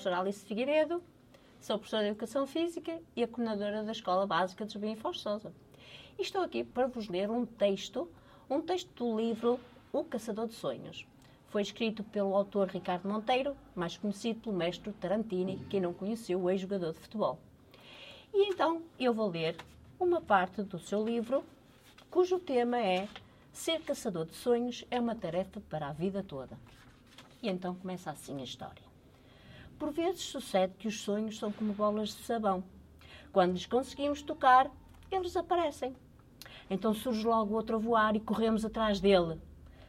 professora 0.00 0.20
Alice 0.20 0.46
Figueiredo, 0.46 1.02
sou 1.60 1.76
professora 1.76 2.04
de 2.04 2.08
Educação 2.08 2.46
Física 2.46 3.02
e 3.14 3.22
a 3.22 3.28
coordenadora 3.28 3.84
da 3.84 3.92
Escola 3.92 4.26
Básica 4.26 4.64
de 4.64 4.72
Jobim 4.72 4.96
Foz 4.96 5.20
Sousa. 5.20 5.52
E 6.18 6.22
estou 6.22 6.40
aqui 6.40 6.64
para 6.64 6.86
vos 6.86 7.06
ler 7.06 7.30
um 7.30 7.44
texto, 7.44 8.10
um 8.48 8.62
texto 8.62 8.88
do 8.94 9.14
livro 9.14 9.60
O 9.92 10.02
Caçador 10.02 10.46
de 10.46 10.54
Sonhos. 10.54 11.06
Foi 11.48 11.60
escrito 11.60 12.02
pelo 12.02 12.34
autor 12.34 12.68
Ricardo 12.68 13.06
Monteiro, 13.10 13.54
mais 13.74 13.98
conhecido 13.98 14.40
pelo 14.40 14.56
mestre 14.56 14.90
Tarantini, 14.92 15.58
quem 15.68 15.82
não 15.82 15.92
conheceu 15.92 16.40
o 16.40 16.48
ex-jogador 16.48 16.94
de 16.94 17.00
futebol. 17.00 17.38
E 18.32 18.48
então 18.48 18.80
eu 18.98 19.12
vou 19.12 19.28
ler 19.28 19.54
uma 19.98 20.22
parte 20.22 20.62
do 20.62 20.78
seu 20.78 21.04
livro, 21.04 21.44
cujo 22.10 22.38
tema 22.38 22.78
é 22.78 23.06
Ser 23.52 23.82
caçador 23.82 24.24
de 24.24 24.34
sonhos 24.34 24.82
é 24.90 24.98
uma 24.98 25.14
tarefa 25.14 25.60
para 25.68 25.88
a 25.88 25.92
vida 25.92 26.22
toda. 26.22 26.58
E 27.42 27.50
então 27.50 27.74
começa 27.74 28.10
assim 28.10 28.40
a 28.40 28.44
história. 28.44 28.89
Por 29.80 29.92
vezes 29.92 30.20
sucede 30.20 30.74
que 30.78 30.86
os 30.86 31.00
sonhos 31.00 31.38
são 31.38 31.50
como 31.50 31.72
bolas 31.72 32.10
de 32.10 32.22
sabão. 32.24 32.62
Quando 33.32 33.54
lhes 33.54 33.64
conseguimos 33.64 34.20
tocar, 34.20 34.70
eles 35.10 35.34
aparecem. 35.38 35.96
Então 36.68 36.92
surge 36.92 37.26
logo 37.26 37.54
outro 37.54 37.76
a 37.76 37.78
voar 37.78 38.14
e 38.14 38.20
corremos 38.20 38.62
atrás 38.62 39.00
dele. 39.00 39.40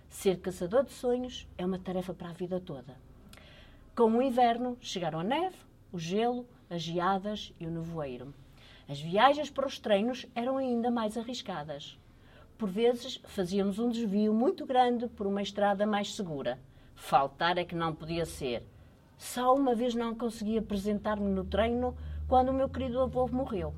Ser 0.09 0.39
caçador 0.39 0.85
de 0.85 0.93
sonhos 0.93 1.45
é 1.57 1.65
uma 1.65 1.77
tarefa 1.77 2.13
para 2.13 2.29
a 2.29 2.33
vida 2.33 2.57
toda. 2.57 2.95
Com 3.93 4.11
o 4.11 4.21
inverno, 4.21 4.77
chegaram 4.79 5.19
a 5.19 5.25
neve, 5.25 5.57
o 5.91 5.99
gelo, 5.99 6.47
as 6.69 6.81
geadas 6.81 7.51
e 7.59 7.67
o 7.67 7.69
nevoeiro. 7.69 8.33
As 8.87 9.01
viagens 9.01 9.49
para 9.49 9.67
os 9.67 9.77
treinos 9.77 10.25
eram 10.33 10.55
ainda 10.55 10.89
mais 10.89 11.17
arriscadas. 11.17 11.99
Por 12.57 12.69
vezes 12.69 13.19
fazíamos 13.25 13.77
um 13.77 13.89
desvio 13.89 14.33
muito 14.33 14.65
grande 14.65 15.07
por 15.07 15.27
uma 15.27 15.41
estrada 15.41 15.85
mais 15.85 16.15
segura. 16.15 16.57
Faltar 16.95 17.57
é 17.57 17.65
que 17.65 17.75
não 17.75 17.93
podia 17.93 18.25
ser. 18.25 18.65
Só 19.21 19.55
uma 19.55 19.75
vez 19.75 19.93
não 19.93 20.15
consegui 20.15 20.57
apresentar-me 20.57 21.29
no 21.29 21.45
treino 21.45 21.95
quando 22.27 22.49
o 22.49 22.53
meu 22.53 22.67
querido 22.67 22.99
avô 22.99 23.27
morreu. 23.27 23.71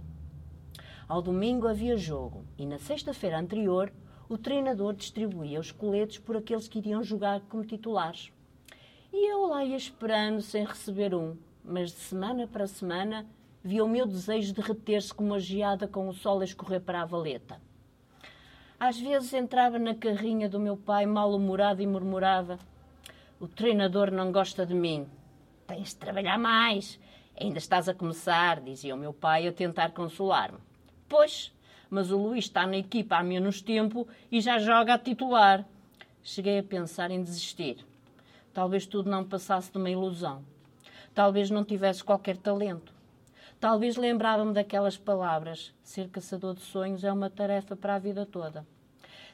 Ao 1.06 1.22
domingo 1.22 1.68
havia 1.68 1.98
jogo 1.98 2.46
e 2.58 2.66
na 2.66 2.80
sexta-feira 2.80 3.38
anterior 3.38 3.92
o 4.30 4.38
treinador 4.38 4.94
distribuía 4.94 5.60
os 5.60 5.70
coletes 5.70 6.18
por 6.18 6.38
aqueles 6.38 6.70
que 6.70 6.80
iriam 6.80 7.04
jogar 7.04 7.42
como 7.42 7.66
titulares. 7.66 8.32
E 9.12 9.30
eu 9.30 9.46
lá 9.48 9.66
ia 9.66 9.76
esperando 9.76 10.42
sem 10.42 10.64
receber 10.64 11.14
um, 11.14 11.36
mas 11.62 11.92
de 11.92 12.00
semana 12.00 12.48
para 12.48 12.66
semana 12.66 13.26
via 13.62 13.84
o 13.84 13.90
meu 13.90 14.08
desejo 14.08 14.54
derreter-se 14.54 15.14
como 15.14 15.32
uma 15.32 15.40
geada 15.42 15.90
com 15.90 16.08
o 16.08 16.14
sol 16.14 16.40
a 16.40 16.46
escorrer 16.46 16.80
para 16.80 17.02
a 17.02 17.06
valeta. 17.06 17.62
Às 18.80 18.98
vezes 18.98 19.34
entrava 19.34 19.78
na 19.78 19.94
carrinha 19.94 20.48
do 20.48 20.60
meu 20.60 20.78
pai 20.78 21.06
mal-humorado 21.06 21.82
e 21.82 21.86
murmurava: 21.86 22.58
O 23.42 23.48
treinador 23.48 24.10
não 24.10 24.32
gosta 24.32 24.66
de 24.66 24.74
mim. 24.74 25.06
Tens 25.67 25.89
de 25.89 25.95
trabalhar 25.95 26.38
mais. 26.38 27.00
Ainda 27.39 27.58
estás 27.58 27.89
a 27.89 27.94
começar, 27.94 28.61
dizia 28.61 28.94
o 28.94 28.97
meu 28.97 29.14
pai 29.14 29.47
a 29.47 29.53
tentar 29.53 29.92
consolar-me. 29.92 30.59
Pois, 31.09 31.52
mas 31.89 32.11
o 32.11 32.17
Luís 32.17 32.45
está 32.45 32.66
na 32.67 32.78
equipa 32.78 33.17
há 33.17 33.23
menos 33.23 33.61
tempo 33.61 34.08
e 34.31 34.41
já 34.41 34.59
joga 34.59 34.95
a 34.95 35.00
titular. 35.00 35.66
Cheguei 36.22 36.59
a 36.59 36.64
pensar 36.64 37.11
em 37.11 37.23
desistir. 37.23 37.86
Talvez 38.53 38.86
tudo 38.86 39.09
não 39.09 39.23
passasse 39.23 39.72
de 39.72 39.78
uma 39.78 39.89
ilusão. 39.89 40.44
Talvez 41.14 41.50
não 41.50 41.64
tivesse 41.64 42.03
qualquer 42.03 42.38
talento. 42.38 42.94
Talvez 43.59 43.95
lembrava-me 43.95 44.53
daquelas 44.53 44.97
palavras: 44.97 45.73
ser 45.84 46.09
caçador 46.09 46.56
de 46.56 46.61
sonhos 46.61 47.03
é 47.03 47.11
uma 47.11 47.30
tarefa 47.30 47.75
para 47.75 47.96
a 47.96 48.00
vida 48.00 48.25
toda. 48.25 48.66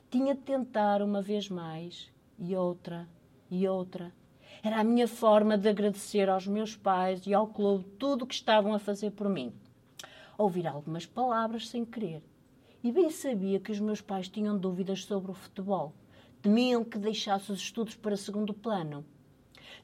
Tinha 0.10 0.34
de 0.34 0.42
tentar 0.42 1.02
uma 1.02 1.22
vez 1.22 1.50
mais, 1.50 2.12
e 2.38 2.56
outra, 2.56 3.08
e 3.50 3.68
outra. 3.68 4.12
Era 4.64 4.80
a 4.80 4.84
minha 4.84 5.08
forma 5.08 5.58
de 5.58 5.70
agradecer 5.70 6.30
aos 6.30 6.46
meus 6.46 6.76
pais 6.76 7.26
e 7.26 7.34
ao 7.34 7.48
clube 7.48 7.86
tudo 7.98 8.24
o 8.24 8.28
que 8.28 8.36
estavam 8.36 8.74
a 8.74 8.80
fazer 8.80 9.12
por 9.12 9.30
mim. 9.30 9.54
Ouvir 10.38 10.68
algumas 10.68 11.06
palavras 11.06 11.70
sem 11.70 11.86
querer 11.86 12.22
e 12.84 12.92
bem 12.92 13.10
sabia 13.10 13.60
que 13.60 13.72
os 13.72 13.80
meus 13.80 14.02
pais 14.02 14.30
tinham 14.30 14.58
dúvidas 14.58 15.04
sobre 15.04 15.32
o 15.32 15.34
futebol. 15.34 15.94
Temiam 16.42 16.84
que 16.84 16.98
deixasse 16.98 17.52
os 17.52 17.60
estudos 17.60 17.96
para 17.96 18.16
segundo 18.16 18.54
plano. 18.54 19.06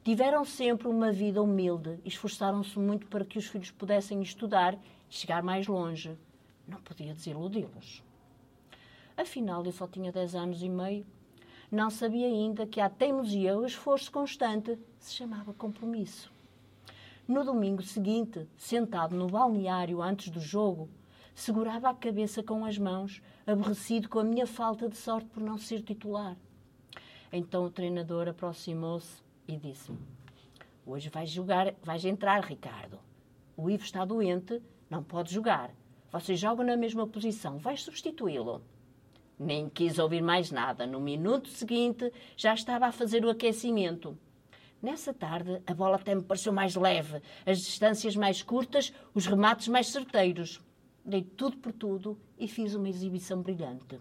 Tiveram 0.04 0.46
sempre 0.46 0.88
uma 0.88 1.12
vida 1.12 1.42
humilde 1.42 2.00
e 2.06 2.08
esforçaram-se 2.08 2.80
muito 2.80 3.08
para 3.08 3.26
que 3.26 3.38
os 3.38 3.48
filhos 3.48 3.72
pudessem 3.72 4.22
estudar 4.22 4.76
e 4.76 4.80
chegar 5.10 5.44
mais 5.44 5.68
longe. 5.68 6.18
Não 6.68 6.80
podia 6.80 7.14
desiludi-los. 7.14 8.02
Afinal, 9.18 9.66
eu 9.66 9.72
só 9.72 9.88
tinha 9.88 10.12
10 10.12 10.36
anos 10.36 10.62
e 10.62 10.70
meio. 10.70 11.06
Não 11.72 11.90
sabia 11.90 12.28
ainda 12.28 12.68
que 12.68 12.80
a 12.80 12.90
teimosia 12.90 13.52
e 13.52 13.56
o 13.56 13.66
esforço 13.66 14.12
constante 14.12 14.78
se 15.00 15.14
chamava 15.14 15.54
compromisso. 15.54 16.32
No 17.28 17.44
domingo 17.44 17.82
seguinte, 17.82 18.48
sentado 18.56 19.16
no 19.16 19.28
balneário 19.28 20.02
antes 20.02 20.30
do 20.30 20.40
jogo, 20.40 20.88
segurava 21.34 21.90
a 21.90 21.94
cabeça 21.96 22.44
com 22.44 22.64
as 22.64 22.78
mãos, 22.78 23.22
aborrecido 23.48 24.08
com 24.08 24.20
a 24.20 24.24
minha 24.24 24.46
falta 24.46 24.88
de 24.88 24.96
sorte 24.96 25.28
por 25.30 25.42
não 25.42 25.58
ser 25.58 25.82
titular. 25.82 26.38
Então 27.32 27.66
o 27.66 27.72
treinador 27.72 28.28
aproximou-se 28.28 29.22
e 29.48 29.58
disse-me: 29.58 29.98
Hoje 30.86 31.10
vais 31.10 31.30
jogar, 31.30 31.74
vais 31.84 32.06
entrar, 32.06 32.44
Ricardo. 32.44 33.00
O 33.58 33.70
Ivo 33.70 33.84
está 33.84 34.06
doente, 34.06 34.62
não 34.90 35.04
pode 35.04 35.34
jogar. 35.34 35.72
Vocês 36.12 36.40
jogam 36.40 36.66
na 36.66 36.78
mesma 36.78 37.08
posição, 37.08 37.58
vais 37.58 37.82
substituí-lo. 37.82 38.62
Nem 39.38 39.70
quis 39.70 40.00
ouvir 40.00 40.22
mais 40.22 40.52
nada. 40.52 40.86
No 40.86 41.00
minuto 41.00 41.50
seguinte 41.50 42.12
já 42.38 42.54
estava 42.54 42.88
a 42.88 42.92
fazer 42.92 43.26
o 43.26 43.30
aquecimento. 43.30 44.18
Nessa 44.82 45.14
tarde, 45.14 45.62
a 45.66 45.74
bola 45.74 45.96
até 45.96 46.14
me 46.14 46.22
pareceu 46.22 46.54
mais 46.54 46.76
leve, 46.76 47.22
as 47.46 47.60
distâncias 47.60 48.16
mais 48.16 48.42
curtas, 48.42 48.94
os 49.14 49.26
remates 49.26 49.68
mais 49.68 49.88
certeiros 49.88 50.62
dei 51.06 51.22
tudo 51.22 51.58
por 51.58 51.72
tudo 51.72 52.20
e 52.38 52.48
fiz 52.48 52.74
uma 52.74 52.90
exibição 52.90 53.42
brilhante. 53.42 54.00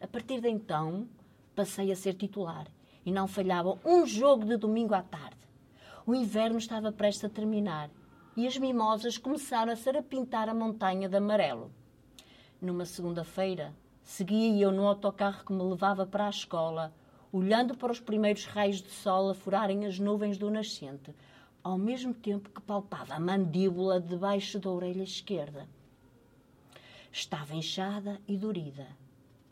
A 0.00 0.06
partir 0.06 0.40
de 0.40 0.48
então, 0.48 1.06
passei 1.54 1.92
a 1.92 1.96
ser 1.96 2.14
titular 2.14 2.66
e 3.04 3.12
não 3.12 3.28
falhava 3.28 3.78
um 3.84 4.06
jogo 4.06 4.46
de 4.46 4.56
domingo 4.56 4.94
à 4.94 5.02
tarde. 5.02 5.36
O 6.06 6.14
inverno 6.14 6.56
estava 6.56 6.90
prestes 6.90 7.24
a 7.24 7.28
terminar 7.28 7.90
e 8.36 8.46
as 8.46 8.56
mimosas 8.56 9.18
começaram 9.18 9.72
a 9.72 9.76
ser 9.76 9.96
a 9.96 10.02
pintar 10.02 10.48
a 10.48 10.54
montanha 10.54 11.08
de 11.08 11.16
amarelo. 11.16 11.70
Numa 12.60 12.86
segunda-feira, 12.86 13.74
seguia 14.06 14.62
eu 14.62 14.70
no 14.70 14.86
autocarro 14.86 15.44
que 15.44 15.52
me 15.52 15.62
levava 15.64 16.06
para 16.06 16.28
a 16.28 16.30
escola, 16.30 16.94
olhando 17.32 17.76
para 17.76 17.90
os 17.90 17.98
primeiros 17.98 18.44
raios 18.44 18.80
de 18.80 18.88
sol 18.88 19.28
a 19.28 19.34
furarem 19.34 19.84
as 19.84 19.98
nuvens 19.98 20.38
do 20.38 20.48
nascente, 20.48 21.12
ao 21.62 21.76
mesmo 21.76 22.14
tempo 22.14 22.48
que 22.48 22.60
palpava 22.60 23.14
a 23.14 23.20
mandíbula 23.20 24.00
debaixo 24.00 24.60
da 24.60 24.70
orelha 24.70 25.02
esquerda. 25.02 25.68
Estava 27.10 27.56
inchada 27.56 28.20
e 28.28 28.36
dorida. 28.36 28.86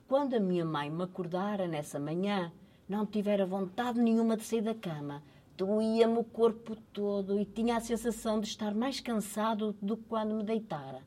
Quando 0.07 0.35
a 0.35 0.41
minha 0.41 0.65
mãe 0.65 0.89
me 0.89 1.03
acordara 1.03 1.67
nessa 1.67 1.99
manhã, 1.99 2.53
não 2.89 3.05
tivera 3.05 3.45
vontade 3.45 4.01
nenhuma 4.01 4.37
de 4.37 4.45
sair 4.45 4.63
da 4.63 4.75
cama. 4.75 5.21
Doía-me 5.57 6.19
o 6.19 6.25
corpo 6.25 6.77
todo 6.93 7.41
e 7.41 7.45
tinha 7.45 7.77
a 7.77 7.81
sensação 7.81 8.41
de 8.41 8.47
estar 8.47 8.73
mais 8.73 9.01
cansado 9.01 9.75
do 9.83 9.97
que 9.97 10.05
quando 10.05 10.37
me 10.37 10.45
deitara. 10.45 11.03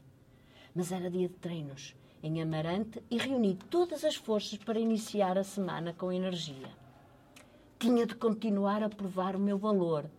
Mas 0.75 0.91
era 0.91 1.09
dia 1.09 1.29
de 1.29 1.35
treinos 1.35 1.95
em 2.23 2.41
Amarante 2.41 3.01
e 3.09 3.17
reuni 3.17 3.55
todas 3.69 4.03
as 4.03 4.15
forças 4.15 4.57
para 4.57 4.79
iniciar 4.79 5.37
a 5.37 5.43
semana 5.43 5.93
com 5.93 6.11
energia. 6.11 6.69
Tinha 7.79 8.05
de 8.05 8.15
continuar 8.15 8.83
a 8.83 8.89
provar 8.89 9.35
o 9.35 9.39
meu 9.39 9.57
valor 9.57 10.09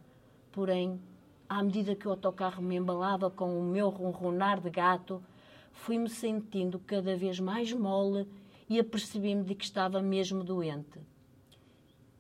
Porém, 0.59 1.01
à 1.49 1.63
medida 1.63 1.95
que 1.95 2.09
o 2.09 2.11
autocarro 2.11 2.61
me 2.61 2.75
embalava 2.75 3.31
com 3.31 3.59
o 3.59 3.63
meu 3.63 3.89
ronronar 3.91 4.61
de 4.61 4.69
gato, 4.69 5.23
fui-me 5.71 6.09
sentindo 6.09 6.81
cada 6.81 7.17
vez 7.17 7.39
mais 7.39 7.73
mole 7.73 8.27
e 8.69 8.81
apercebi-me 8.81 9.45
de 9.45 9.55
que 9.55 9.65
estava 9.65 10.03
mesmo 10.03 10.43
doente. 10.43 10.99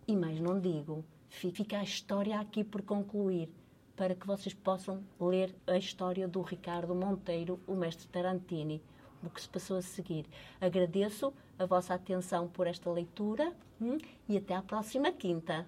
E 0.06 0.14
mais 0.14 0.38
não 0.40 0.60
digo, 0.60 1.04
fica 1.28 1.78
a 1.78 1.82
história 1.82 2.38
aqui 2.38 2.62
por 2.62 2.82
concluir, 2.82 3.50
para 3.96 4.14
que 4.14 4.24
vocês 4.24 4.54
possam 4.54 5.02
ler 5.20 5.52
a 5.66 5.76
história 5.76 6.28
do 6.28 6.40
Ricardo 6.40 6.94
Monteiro, 6.94 7.58
o 7.66 7.74
mestre 7.74 8.06
Tarantini, 8.06 8.80
o 9.22 9.30
que 9.30 9.40
se 9.40 9.48
passou 9.48 9.76
a 9.76 9.82
seguir. 9.82 10.26
Agradeço 10.60 11.32
a 11.58 11.66
vossa 11.66 11.94
atenção 11.94 12.48
por 12.48 12.66
esta 12.66 12.90
leitura 12.90 13.52
hum, 13.80 13.98
e 14.28 14.36
até 14.36 14.54
à 14.54 14.62
próxima 14.62 15.10
quinta. 15.12 15.66